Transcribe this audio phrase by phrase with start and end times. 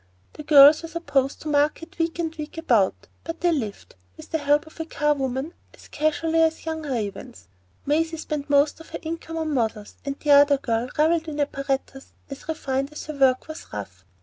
[0.33, 4.39] The girls were supposed to market week and week about, but they lived, with the
[4.39, 7.47] help of a charwoman, as casually as the young ravens.
[7.85, 12.13] Maisie spent most of her income on models, and the other girl revelled in apparatus
[12.31, 14.03] as refined as her work was rough.